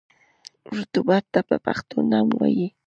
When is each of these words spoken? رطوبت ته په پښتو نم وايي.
رطوبت 0.77 1.23
ته 1.33 1.39
په 1.49 1.55
پښتو 1.65 1.95
نم 2.11 2.27
وايي. 2.39 2.67